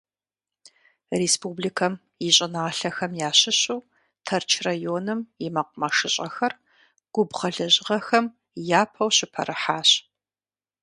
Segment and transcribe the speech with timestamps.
[1.21, 1.93] Республикэм
[2.27, 3.77] и щӏыналъэхэм ящыщу
[4.25, 6.53] Тэрч районым и мэкъумэшыщӏэхэр
[7.13, 8.25] губгъуэ лэжьыгъэхэм
[8.81, 9.89] япэу щыпэрыхьащ.